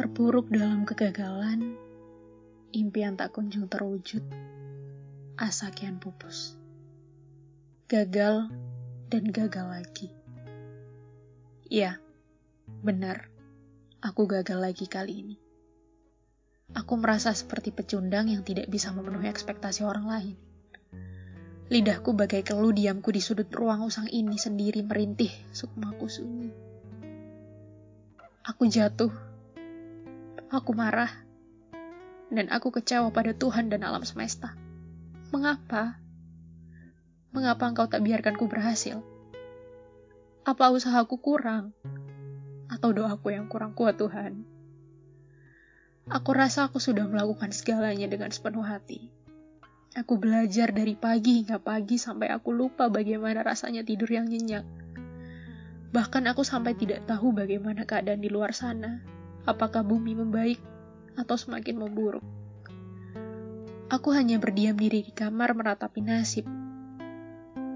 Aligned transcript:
Terpuruk 0.00 0.48
dalam 0.48 0.88
kegagalan, 0.88 1.76
impian 2.72 3.20
tak 3.20 3.36
kunjung 3.36 3.68
terwujud, 3.68 4.24
asa 5.36 5.68
kian 5.76 6.00
pupus. 6.00 6.56
Gagal 7.84 8.48
dan 9.12 9.28
gagal 9.28 9.68
lagi. 9.68 10.08
Iya, 11.68 12.00
benar, 12.80 13.28
aku 14.00 14.24
gagal 14.24 14.72
lagi 14.72 14.88
kali 14.88 15.20
ini. 15.20 15.36
Aku 16.72 16.96
merasa 16.96 17.36
seperti 17.36 17.68
pecundang 17.68 18.32
yang 18.32 18.40
tidak 18.40 18.72
bisa 18.72 18.96
memenuhi 18.96 19.28
ekspektasi 19.28 19.84
orang 19.84 20.08
lain. 20.08 20.36
Lidahku 21.68 22.16
bagai 22.16 22.40
keluh 22.40 22.72
diamku 22.72 23.12
di 23.12 23.20
sudut 23.20 23.52
ruang 23.52 23.84
usang 23.84 24.08
ini 24.08 24.40
sendiri 24.40 24.80
merintih 24.80 25.28
sukmaku 25.52 26.08
sunyi. 26.08 26.48
Aku 28.48 28.64
jatuh 28.64 29.28
Aku 30.50 30.74
marah. 30.74 31.14
Dan 32.26 32.50
aku 32.50 32.74
kecewa 32.74 33.14
pada 33.14 33.30
Tuhan 33.30 33.70
dan 33.70 33.86
alam 33.86 34.02
semesta. 34.02 34.58
Mengapa? 35.30 36.02
Mengapa 37.30 37.70
engkau 37.70 37.86
tak 37.86 38.02
biarkanku 38.02 38.50
berhasil? 38.50 38.98
Apa 40.42 40.74
usahaku 40.74 41.22
kurang? 41.22 41.70
Atau 42.66 42.90
doaku 42.90 43.30
yang 43.30 43.46
kurang 43.46 43.78
kuat 43.78 43.94
Tuhan? 43.94 44.42
Aku 46.10 46.34
rasa 46.34 46.66
aku 46.66 46.82
sudah 46.82 47.06
melakukan 47.06 47.54
segalanya 47.54 48.10
dengan 48.10 48.34
sepenuh 48.34 48.66
hati. 48.66 49.06
Aku 49.94 50.18
belajar 50.18 50.74
dari 50.74 50.98
pagi 50.98 51.46
hingga 51.46 51.62
pagi 51.62 51.94
sampai 51.94 52.26
aku 52.26 52.50
lupa 52.50 52.90
bagaimana 52.90 53.46
rasanya 53.46 53.86
tidur 53.86 54.10
yang 54.10 54.26
nyenyak. 54.26 54.66
Bahkan 55.94 56.26
aku 56.26 56.42
sampai 56.42 56.74
tidak 56.74 57.06
tahu 57.06 57.30
bagaimana 57.30 57.86
keadaan 57.86 58.18
di 58.18 58.26
luar 58.26 58.50
sana 58.50 59.19
apakah 59.50 59.82
bumi 59.82 60.14
membaik 60.14 60.62
atau 61.18 61.34
semakin 61.34 61.82
memburuk. 61.82 62.22
Aku 63.90 64.14
hanya 64.14 64.38
berdiam 64.38 64.78
diri 64.78 65.02
di 65.02 65.10
kamar 65.10 65.50
meratapi 65.50 65.98
nasib, 65.98 66.46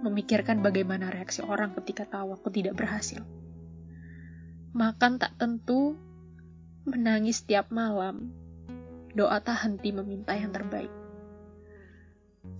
memikirkan 0.00 0.64
bagaimana 0.64 1.12
reaksi 1.12 1.44
orang 1.44 1.76
ketika 1.76 2.08
tahu 2.08 2.32
aku 2.32 2.48
tidak 2.48 2.80
berhasil. 2.80 3.20
Makan 4.72 5.20
tak 5.20 5.36
tentu, 5.36 6.00
menangis 6.88 7.44
setiap 7.44 7.68
malam, 7.68 8.32
doa 9.12 9.36
tak 9.44 9.68
henti 9.68 9.92
meminta 9.92 10.32
yang 10.32 10.48
terbaik. 10.48 10.92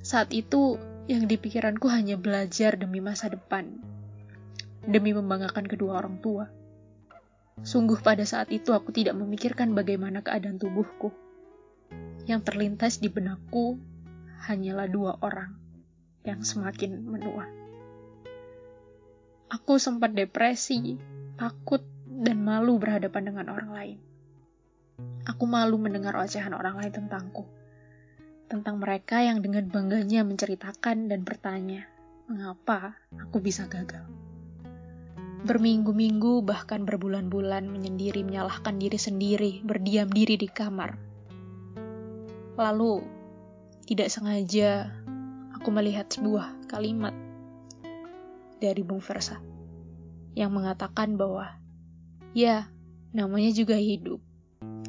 Saat 0.05 0.36
itu, 0.36 0.77
yang 1.08 1.24
dipikiranku 1.24 1.88
hanya 1.88 2.20
belajar 2.20 2.77
demi 2.77 3.00
masa 3.00 3.33
depan, 3.33 3.80
demi 4.84 5.16
membanggakan 5.16 5.64
kedua 5.64 6.05
orang 6.05 6.20
tua. 6.20 6.58
Sungguh 7.67 7.98
pada 8.01 8.23
saat 8.23 8.48
itu 8.55 8.70
aku 8.70 8.95
tidak 8.95 9.19
memikirkan 9.19 9.75
bagaimana 9.75 10.23
keadaan 10.23 10.59
tubuhku. 10.59 11.11
Yang 12.28 12.41
terlintas 12.53 13.03
di 13.03 13.09
benakku 13.11 13.81
hanyalah 14.47 14.87
dua 14.87 15.19
orang 15.25 15.59
yang 16.23 16.45
semakin 16.45 17.03
menua. 17.03 17.48
Aku 19.48 19.81
sempat 19.81 20.12
depresi, 20.12 21.01
takut, 21.41 21.81
dan 22.05 22.42
malu 22.45 22.77
berhadapan 22.77 23.33
dengan 23.33 23.47
orang 23.48 23.70
lain. 23.73 23.98
Aku 25.25 25.47
malu 25.47 25.79
mendengar 25.79 26.19
ocehan 26.19 26.53
orang 26.53 26.77
lain 26.77 26.92
tentangku. 26.92 27.47
Tentang 28.48 28.81
mereka 28.81 29.20
yang 29.25 29.41
dengan 29.41 29.69
bangganya 29.69 30.25
menceritakan 30.25 31.09
dan 31.09 31.20
bertanya, 31.23 31.86
mengapa 32.27 32.98
aku 33.17 33.41
bisa 33.41 33.64
gagal. 33.70 34.17
Berminggu-minggu, 35.39 36.42
bahkan 36.42 36.83
berbulan-bulan 36.83 37.70
menyendiri 37.70 38.27
menyalahkan 38.27 38.75
diri 38.75 38.98
sendiri, 38.98 39.53
berdiam 39.62 40.11
diri 40.11 40.34
di 40.34 40.50
kamar. 40.50 40.98
Lalu, 42.58 43.06
tidak 43.86 44.11
sengaja, 44.11 44.91
aku 45.55 45.70
melihat 45.70 46.11
sebuah 46.11 46.67
kalimat 46.67 47.14
dari 48.58 48.83
Bung 48.83 48.98
Versa 48.98 49.39
yang 50.35 50.51
mengatakan 50.51 51.14
bahwa, 51.14 51.55
ya, 52.35 52.67
namanya 53.14 53.55
juga 53.55 53.79
hidup. 53.79 54.18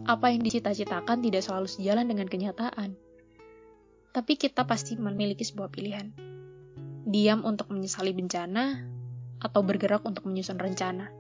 Apa 0.10 0.34
yang 0.34 0.42
dicita-citakan 0.42 1.22
tidak 1.22 1.46
selalu 1.46 1.70
sejalan 1.70 2.10
dengan 2.10 2.26
kenyataan. 2.26 2.98
Tapi 4.10 4.34
kita 4.34 4.66
pasti 4.66 4.98
memiliki 4.98 5.46
sebuah 5.46 5.70
pilihan. 5.70 6.10
Diam 7.06 7.46
untuk 7.46 7.70
menyesali 7.70 8.18
bencana, 8.18 8.98
atau 9.40 9.64
bergerak 9.64 10.04
untuk 10.04 10.28
menyusun 10.28 10.60
rencana. 10.60 11.12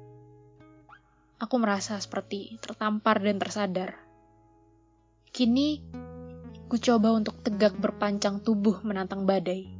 Aku 1.39 1.55
merasa 1.55 1.95
seperti 1.99 2.59
tertampar 2.59 3.23
dan 3.23 3.39
tersadar. 3.39 3.95
Kini, 5.31 5.79
ku 6.67 6.75
coba 6.75 7.15
untuk 7.15 7.39
tegak 7.39 7.79
berpancang 7.79 8.43
tubuh 8.43 8.83
menantang 8.83 9.23
badai. 9.23 9.71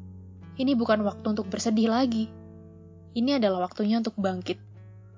Ini 0.56 0.72
bukan 0.76 1.04
waktu 1.04 1.36
untuk 1.36 1.52
bersedih 1.52 1.92
lagi. 1.92 2.32
Ini 3.16 3.44
adalah 3.44 3.68
waktunya 3.68 4.00
untuk 4.00 4.16
bangkit. 4.16 4.60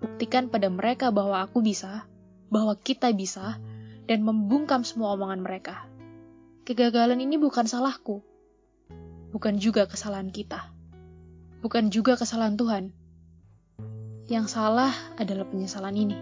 Buktikan 0.02 0.50
pada 0.50 0.70
mereka 0.74 1.14
bahwa 1.14 1.46
aku 1.46 1.62
bisa, 1.62 2.10
bahwa 2.50 2.74
kita 2.74 3.14
bisa, 3.14 3.62
dan 4.10 4.26
membungkam 4.26 4.82
semua 4.82 5.14
omongan 5.14 5.46
mereka. 5.46 5.86
Kegagalan 6.66 7.22
ini 7.22 7.38
bukan 7.38 7.70
salahku, 7.70 8.22
bukan 9.34 9.58
juga 9.62 9.86
kesalahan 9.86 10.30
kita, 10.30 10.70
bukan 11.62 11.90
juga 11.94 12.18
kesalahan 12.18 12.58
Tuhan. 12.58 13.01
Yang 14.32 14.56
salah 14.56 14.96
adalah 15.20 15.44
penyesalan 15.44 15.92
ini. 15.92 16.16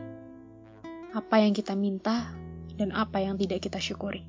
Apa 1.13 1.45
yang 1.45 1.53
kita 1.53 1.77
minta 1.77 2.33
dan 2.73 2.89
apa 2.89 3.21
yang 3.21 3.37
tidak 3.37 3.61
kita 3.61 3.77
syukuri. 3.77 4.25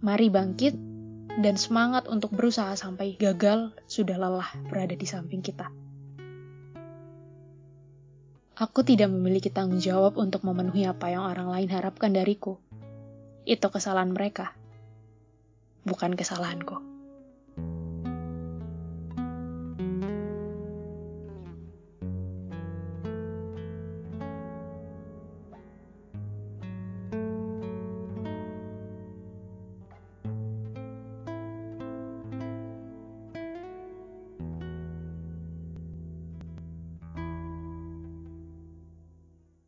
Mari 0.00 0.32
bangkit 0.32 0.72
dan 1.44 1.60
semangat 1.60 2.08
untuk 2.08 2.32
berusaha 2.32 2.72
sampai 2.72 3.20
gagal 3.20 3.76
sudah 3.84 4.16
lelah 4.16 4.48
berada 4.72 4.96
di 4.96 5.04
samping 5.04 5.44
kita. 5.44 5.68
Aku 8.56 8.80
tidak 8.80 9.12
memiliki 9.12 9.52
tanggung 9.52 9.76
jawab 9.76 10.16
untuk 10.16 10.48
memenuhi 10.48 10.88
apa 10.88 11.12
yang 11.12 11.28
orang 11.28 11.52
lain 11.52 11.68
harapkan 11.68 12.16
dariku. 12.16 12.56
Itu 13.44 13.68
kesalahan 13.68 14.16
mereka, 14.16 14.56
bukan 15.84 16.16
kesalahanku. 16.16 16.87